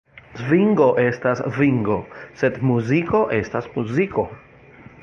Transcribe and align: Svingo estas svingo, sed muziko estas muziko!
Svingo 0.37 0.87
estas 1.03 1.43
svingo, 1.57 1.99
sed 2.41 2.59
muziko 2.71 3.23
estas 3.43 3.71
muziko! 3.79 4.27